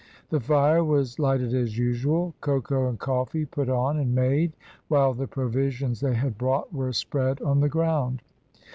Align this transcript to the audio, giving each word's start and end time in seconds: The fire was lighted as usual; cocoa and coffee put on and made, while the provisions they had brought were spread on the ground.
The 0.31 0.39
fire 0.39 0.83
was 0.83 1.19
lighted 1.19 1.53
as 1.53 1.77
usual; 1.77 2.33
cocoa 2.41 2.89
and 2.89 2.97
coffee 2.99 3.45
put 3.45 3.69
on 3.69 3.99
and 3.99 4.15
made, 4.15 4.53
while 4.87 5.13
the 5.13 5.27
provisions 5.27 5.99
they 5.99 6.15
had 6.15 6.39
brought 6.39 6.73
were 6.73 6.91
spread 6.91 7.39
on 7.43 7.59
the 7.59 7.69
ground. 7.69 8.23